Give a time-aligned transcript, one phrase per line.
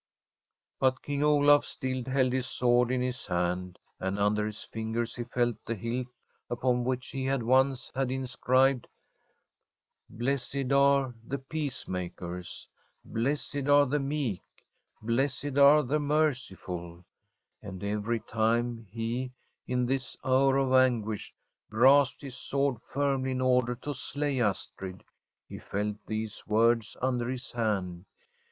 [0.79, 5.23] But King Olaf still held his sword in his hand, and under his fingers he
[5.25, 6.07] felt the hilt,
[6.49, 8.87] upon which he had once had inscribed:
[9.53, 12.67] * Blessed are [an] From a SWEDISH HOMESTEAD the peacemakers/
[13.05, 14.41] 'Blessed are the meek/'
[15.03, 17.05] Blessed are the merciful/
[17.61, 19.33] And every time he,
[19.67, 21.31] in this hour of anguish,
[21.69, 25.03] grasped his sword firmly in order to slay Astrid,
[25.47, 28.05] he felt these words under his hand.